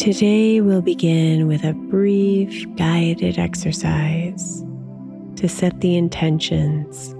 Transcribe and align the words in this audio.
Today, 0.00 0.62
we'll 0.62 0.80
begin 0.80 1.46
with 1.46 1.62
a 1.62 1.74
brief 1.74 2.64
guided 2.76 3.38
exercise 3.38 4.64
to 5.36 5.46
set 5.46 5.82
the 5.82 5.94
intentions 5.94 7.10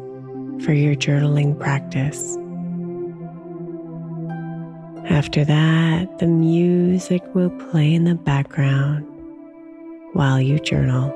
for 0.64 0.72
your 0.72 0.94
journaling 0.94 1.60
practice. 1.60 2.38
After 5.12 5.44
that, 5.44 6.20
the 6.20 6.26
music 6.26 7.22
will 7.34 7.50
play 7.50 7.92
in 7.92 8.04
the 8.04 8.14
background 8.14 9.04
while 10.14 10.40
you 10.40 10.58
journal. 10.58 11.14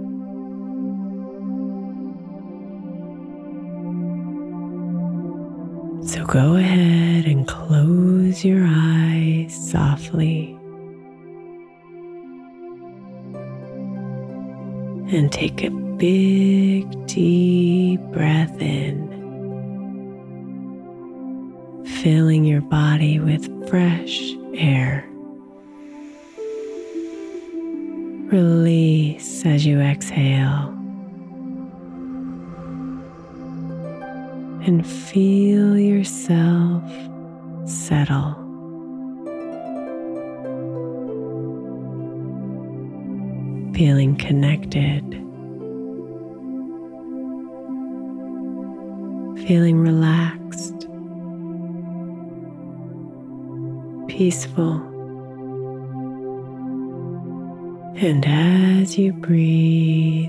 Go 6.26 6.56
ahead 6.56 7.25
and 7.25 7.47
close 7.47 8.44
your 8.44 8.64
eyes 8.66 9.54
softly. 9.70 10.53
And 15.09 15.30
take 15.30 15.62
a 15.62 15.71
big, 15.71 17.06
deep 17.06 18.01
breath 18.12 18.60
in, 18.60 19.06
filling 22.03 22.45
your 22.45 22.62
body 22.62 23.21
with 23.21 23.68
fresh 23.68 24.33
air. 24.54 25.09
Release 28.33 29.47
as 29.47 29.65
you 29.65 29.78
exhale. 29.80 30.76
And 34.66 34.84
feel 34.84 35.78
yourself 35.78 36.83
settle. 37.66 38.34
Feeling 43.74 44.16
connected, 44.16 45.04
feeling 49.47 49.78
relaxed, 49.78 50.89
peaceful, 54.09 54.83
And 57.98 58.27
as 58.27 58.98
you 58.98 59.15
breathe 59.15 60.28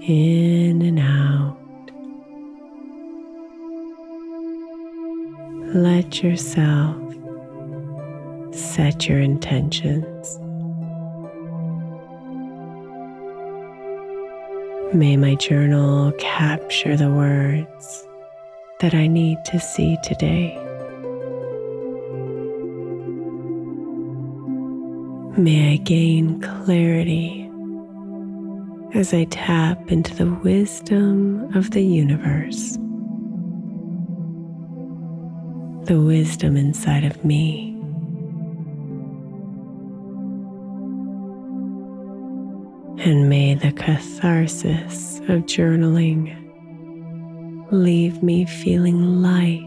in 0.00 0.80
and 0.80 0.98
out, 0.98 1.67
let 5.74 6.22
yourself 6.22 6.96
set 8.54 9.06
your 9.06 9.20
intentions. 9.20 10.38
May 14.94 15.18
my 15.18 15.34
journal 15.34 16.12
capture 16.12 16.96
the 16.96 17.10
words 17.10 18.08
that 18.80 18.94
I 18.94 19.06
need 19.08 19.44
to 19.44 19.60
see 19.60 19.98
today. 20.02 20.56
May 25.36 25.74
I 25.74 25.76
gain 25.76 26.40
clarity 26.40 27.50
as 28.94 29.12
I 29.12 29.24
tap 29.24 29.92
into 29.92 30.14
the 30.14 30.32
wisdom 30.42 31.54
of 31.54 31.72
the 31.72 31.82
universe, 31.82 32.78
the 35.88 35.98
wisdom 35.98 36.54
inside 36.54 37.02
of 37.02 37.24
me. 37.24 37.70
And 43.02 43.30
may 43.30 43.54
the 43.54 43.72
catharsis 43.72 45.20
of 45.20 45.46
journaling 45.46 46.36
leave 47.70 48.22
me 48.22 48.44
feeling 48.44 49.22
light 49.22 49.64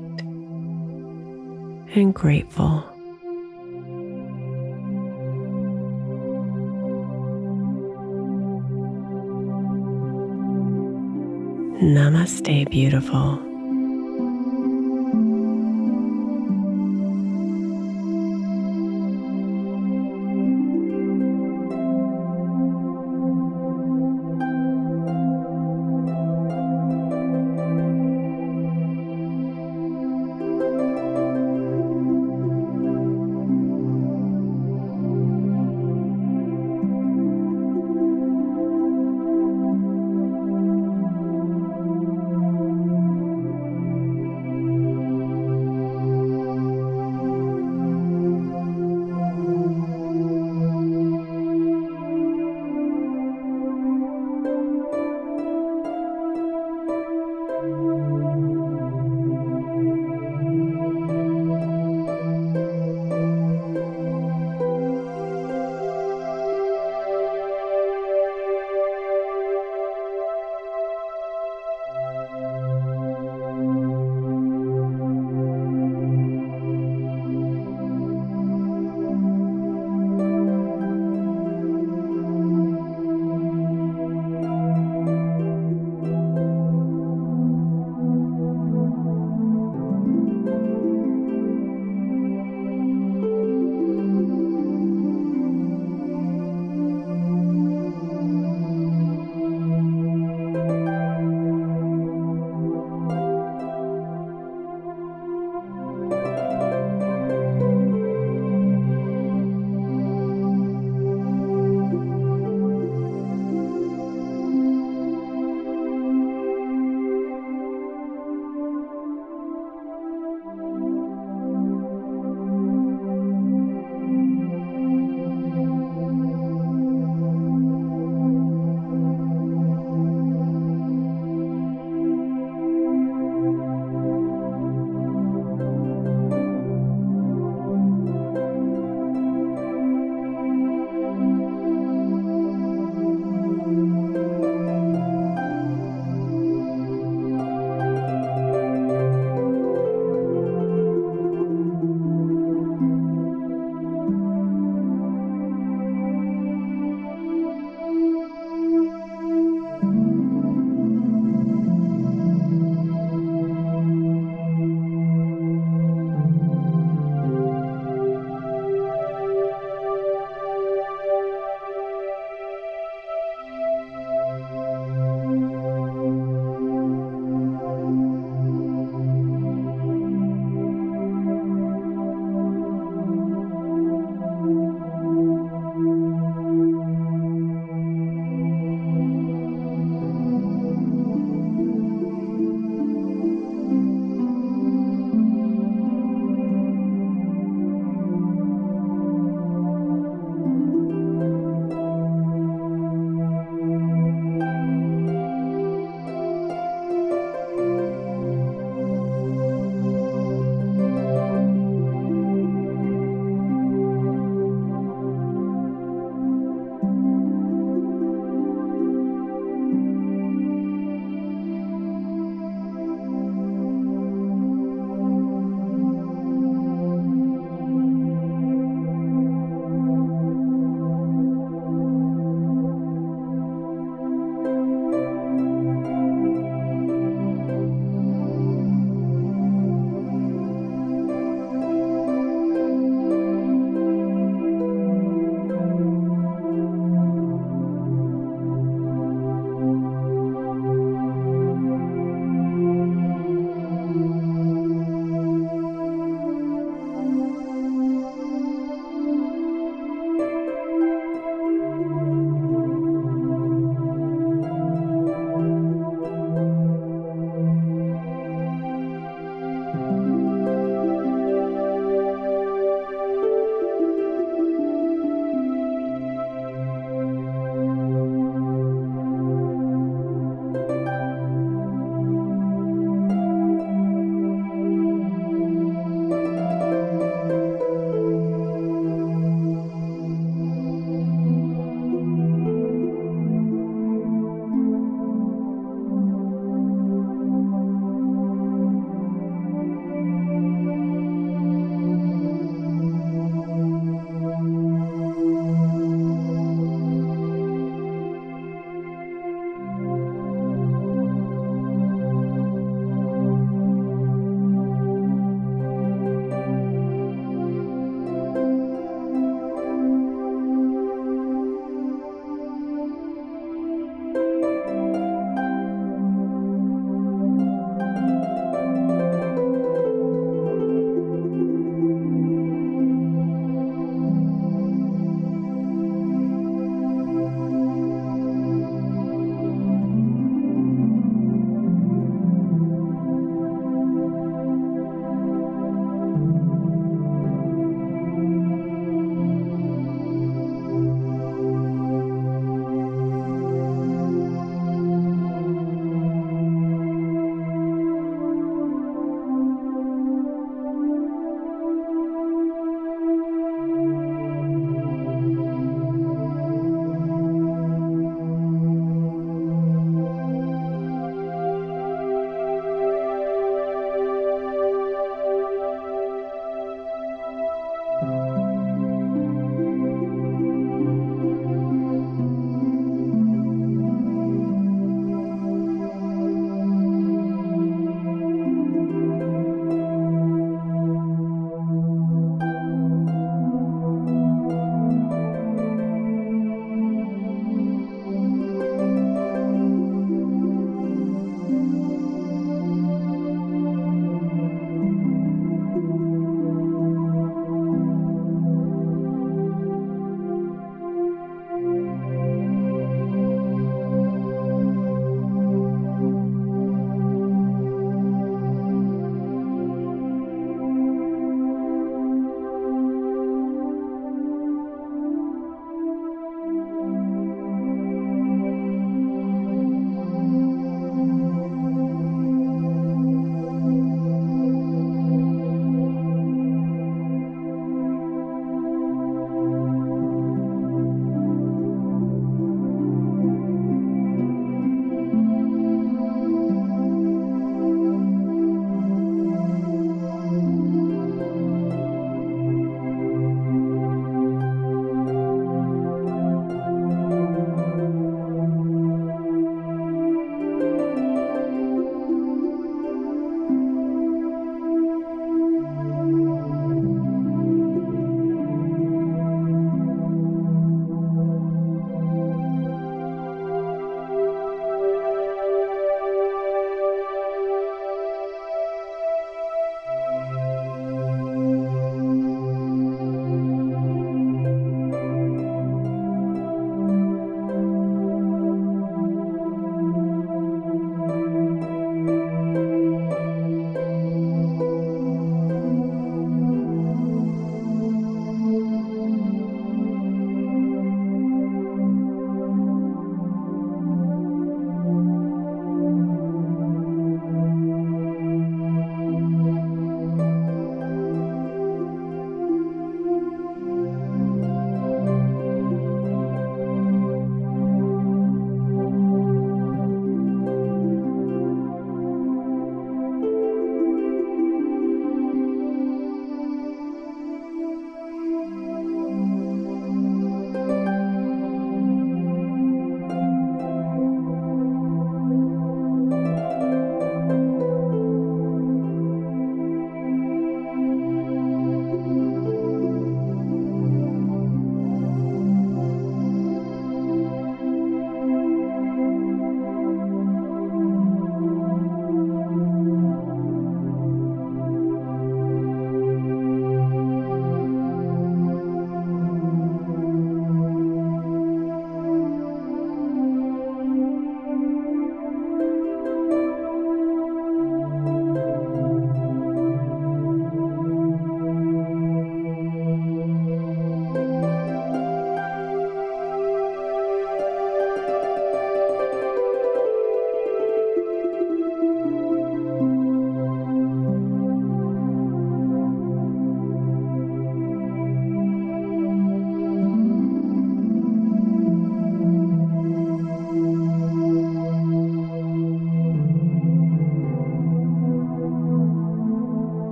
and 1.95 2.13
grateful. 2.13 2.83
Namaste, 11.81 12.69
beautiful. 12.69 13.50